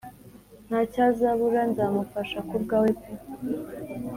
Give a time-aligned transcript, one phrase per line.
[0.67, 3.19] ntacyazabura nzamufasha kubwawe pee